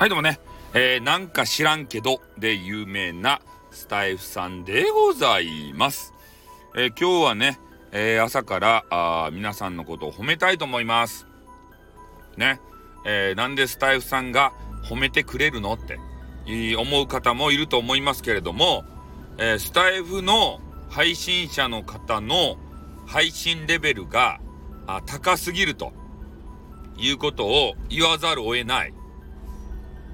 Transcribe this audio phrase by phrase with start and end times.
[0.00, 0.40] はい、どうもね、
[0.72, 6.14] えー、なんか知らんけどで有名なスタイフさんでございます。
[6.74, 7.60] えー、今日はね、
[7.92, 11.26] えー、朝からあ皆さんのことを褒めたいと思います。
[12.38, 12.62] ね、
[13.04, 14.54] えー、なんでスタイフさんが
[14.88, 15.98] 褒めてくれるのって
[16.78, 18.84] 思う方もいると思いますけれども、
[19.36, 22.56] えスタイフの配信者の方の
[23.06, 24.40] 配信レベルが
[24.86, 25.92] あ高すぎると
[26.96, 28.94] いうことを言わざるを得ない。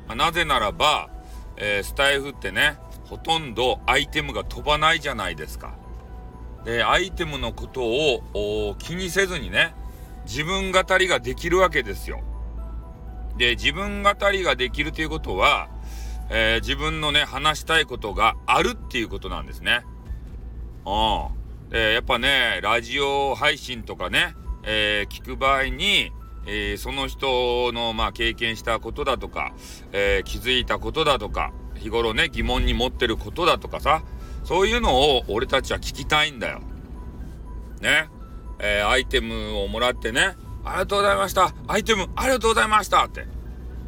[0.07, 1.11] まあ、なぜならば、
[1.57, 5.75] えー、スタイフってね、ほとんどアイテムが飛ばないじゃないですか。
[6.65, 9.75] で、アイテムのことを気にせずにね、
[10.25, 12.21] 自分語りができるわけですよ。
[13.39, 15.69] で、自分語りができるということは、
[16.29, 19.85] えー、自分のね、話したいことがあるっていうことなんですね。
[20.85, 21.71] うん。
[21.71, 26.11] で、やっぱね、ラジオ配信とかね、えー、聞く場合に、
[26.47, 29.53] えー、その人の、まあ、経験したことだとか、
[29.93, 34.03] えー、気づいたことだとか、日頃ね、疑問に持ってることだとかさ、
[34.45, 36.61] そういうのを俺たちは聞きたいんだよ。
[37.81, 38.09] ね。
[38.59, 41.53] えー、アイテムをもらってね、ありがとうございました。
[41.67, 43.27] アイテム、ありがとうございましたって。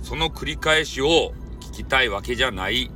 [0.03, 2.91] その繰り返しを聞きたいわけじゃない。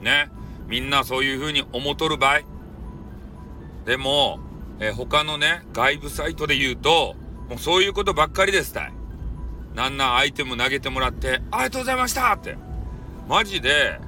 [0.00, 0.30] ね。
[0.68, 2.40] みんなそういう風に思っとる場合。
[3.84, 4.40] でも、
[4.78, 7.16] えー、他のね、外部サイトで言うと、
[7.48, 8.92] もうそういうことばっかりですたい。
[9.74, 12.56] なんなんアイテム投げてもらって、ありがとうございましたって。
[13.28, 14.00] マジで、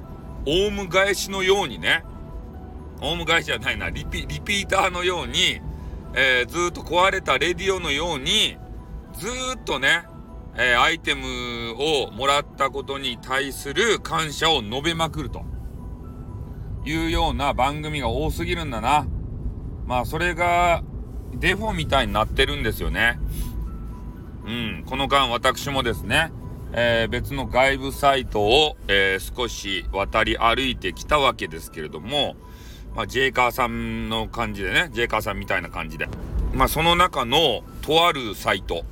[0.45, 2.03] オウム返しのようにね、
[3.01, 5.61] オウム返しじゃないな、リピ、リピーターのように、
[6.13, 8.57] えー、ずっと壊れたレディオのように、
[9.13, 10.03] ずーっとね、
[10.55, 11.23] えー、アイテム
[11.77, 15.43] をもらったことに対する感謝を述べまくると
[16.85, 19.07] いうような番組が多すぎるんだな。
[19.85, 20.83] まあ、それが
[21.33, 23.19] デフォみたいになってるんですよね。
[24.45, 26.31] うん、この間私もですね、
[26.73, 32.35] えー、別の外部サイトを、えー、少し渡り歩いてきたわけですけれども、
[32.95, 36.07] まあ、ジェイカーさんの感じでね、ジェイカーさんみたいな感じで。
[36.53, 38.83] まあ、その中のとあるサイト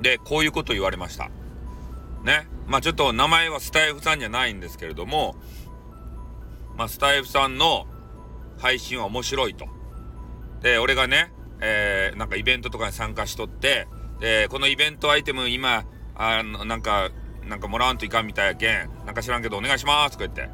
[0.00, 1.30] でこういうこと言われました。
[2.24, 2.48] ね。
[2.66, 5.36] まあ、ちょっと名前はスタイフさんじゃないんですけれども、
[6.76, 7.86] まあ、スタイフさんの
[8.58, 9.66] 配信は面白いと。
[10.62, 11.30] で、俺がね、
[11.66, 13.88] えー、なんかイベントとかに参加しとって、
[14.20, 17.10] で、このイベントアイテム今、あの、なんか、
[17.48, 20.50] なんかもらわんといかんみたいやけん、なんか知らんけどお願いしますとか言って、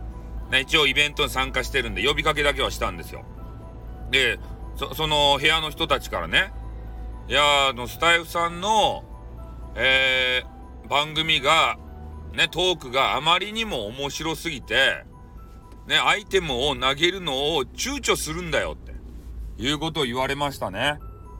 [0.50, 3.24] ね、一応イベントに参加してるんで呼びかけだけはしたんですよ。
[4.10, 4.38] で、
[4.76, 6.52] そ、その部屋の人たちからね、
[7.28, 9.04] いやあの、スタイフさんの、
[9.74, 11.76] えー、番組が、
[12.34, 15.04] ね、トークがあまりにも面白すぎて、
[15.86, 18.89] ね、アイテムを投げるのを躊躇するんだよって。
[19.60, 20.98] いうことを言われましたね。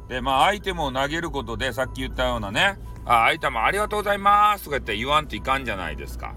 [0.08, 6.34] で、まあ、アイテムを投げることで、さっき言ったようなね、あ、アイテムありがとうございますとか言って言わんといかんじゃないですか。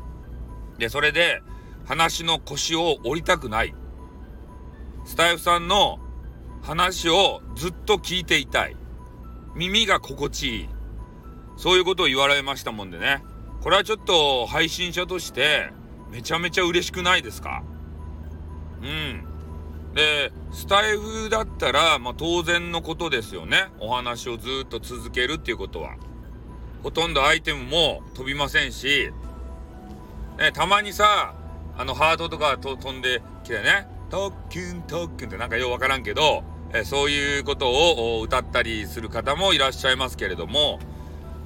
[0.78, 1.42] で、それで、
[1.86, 3.76] 話の腰を折りたくない。
[5.06, 6.00] スタイフさんの
[6.62, 8.78] 話をずっと聞いていたい。
[9.56, 10.70] 耳が心地いい。
[11.58, 13.22] そういうことを言われましたもんでね。
[13.62, 15.72] これはちょっと配信者として
[16.10, 17.64] めちゃめちゃ嬉しくないですか？
[18.82, 19.26] うん。
[19.94, 23.68] で、スタイフだったら、まあ、当然のことですよね。
[23.80, 25.96] お話をずっと続けるっていうことは。
[26.82, 29.12] ほとんどアイテムも飛びませんし、
[30.38, 31.36] ね、たまにさ、
[31.78, 36.44] あの、ハートとかと飛んできてね、特訓特訓ってなんかようわからんけど、
[36.74, 40.80] えそういうことを歌ったりする方もいらっしゃいますけれども、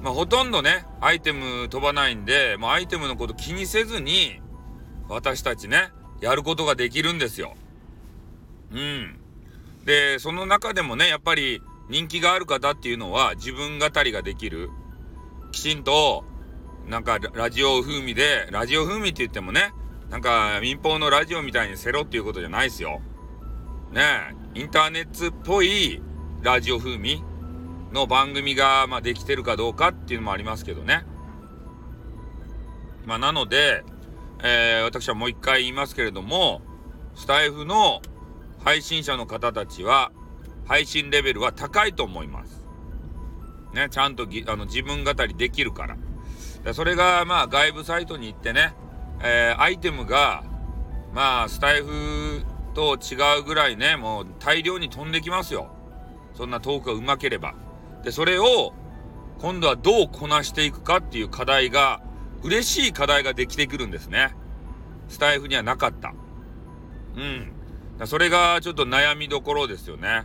[0.02, 4.40] まあ、ほとんどね、アイテム飛ばないんで、もうアイテムのこと気にせずに、
[5.08, 7.54] 私たちね、やることができるんですよ。
[8.72, 9.18] うん。
[9.84, 14.70] で、その中でもね、やっぱり人気がある方っていうのは自分語りができる。
[15.52, 16.24] きちんと、
[16.86, 19.72] なんかラジオ風味で、ラジオ風味って言ってもね、
[20.10, 23.00] なんか民放のラジオみたいにせろっていうことじゃないですよ。
[23.92, 24.02] ね
[24.54, 26.02] えインターネットっぽい
[26.42, 27.22] ラジオ風味
[27.92, 31.04] の番組が、まあ、できてるかどうかっていうのもありますけどね。
[33.06, 33.84] まあ、なので、
[34.42, 36.60] えー、私はもう一回言いますけれども、
[37.14, 38.02] スタイフの
[38.64, 40.12] 配信者の方たちは、
[40.66, 42.64] 配信レベルは高いと思います。
[43.72, 46.74] ね、ちゃんとあの自分語りできるから。
[46.74, 48.74] それが、まあ、外部サイトに行ってね、
[49.22, 50.44] えー、アイテムが、
[51.14, 52.42] まあ、スタイフ
[52.74, 55.70] と違うぐらいね、もう大量に飛んできますよ。
[56.34, 57.54] そんなトークが上手ければ。
[58.04, 58.74] で、それを、
[59.40, 62.00] 今度はどうこなしていくかっていう課題が、
[62.42, 64.34] 嬉しい課題ができてくるんですね。
[65.08, 66.14] スタイフにはなかった。
[67.16, 67.52] うん。
[68.06, 70.24] それがちょっと悩みどころですよね。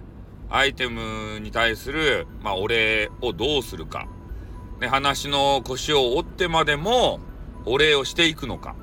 [0.49, 4.07] アイテムに対する、まあ、お礼をどうするか。
[4.79, 7.19] ね、話の腰を折ってまでも、
[7.65, 8.75] お礼をしていくのか。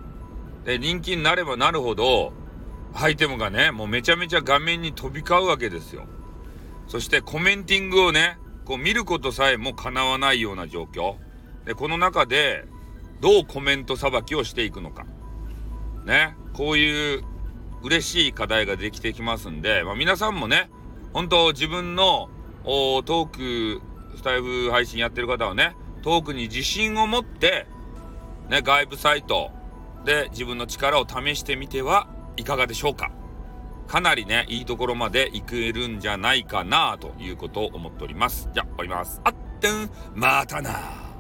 [0.65, 2.33] で、人気になればなるほど、
[2.95, 6.07] アイテムがね、もうめちゃめちゃ画面に飛び交うわけですよ。
[6.89, 11.15] そしてコメンティングをね、こう見ることさえも叶わないような状況。
[11.65, 12.65] で、この中で、
[13.21, 15.07] どうコメントさばきをしていくのか。
[16.05, 17.25] ね、こういう
[17.83, 20.71] 嬉しい課題ができてきますんで、まあ、皆さんもね、
[21.13, 22.29] 本当自分の
[22.65, 23.83] トーク、
[24.17, 27.67] スタイフ配信やってる方はね、トークに自信を持って、
[28.49, 29.51] ね、外部サイト
[30.05, 33.11] で自分の力を試してみてはいかがでしょうか。
[33.87, 38.49] かなりね、いいところまで行けるんじゃないかなということを思っております。
[38.55, 39.21] じゃあ、終わります。
[39.25, 41.11] あって、ん、またな。